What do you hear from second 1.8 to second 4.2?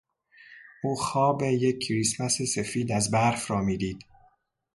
کریسمس سفید از برف را میدید.